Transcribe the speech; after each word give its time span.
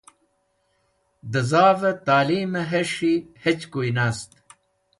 Dẽ 1.31 1.45
zavẽ 1.49 1.95
talimẽ 2.05 2.67
hes̃hi 2.71 3.13
hechkoy 3.43 3.89
nast 3.95 4.29